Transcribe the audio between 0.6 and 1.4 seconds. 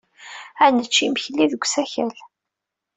Ad nečč imekli